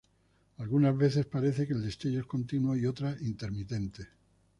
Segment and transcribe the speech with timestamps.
[0.57, 4.07] Algunas veces parece que el destello es continuo y, otras, intermitente.